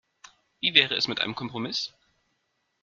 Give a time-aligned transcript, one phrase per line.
[0.61, 1.93] Wie wäre es mit einem Kompromiss?